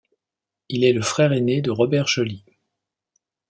[0.69, 2.43] Il est le frère aîné de Robert Joly.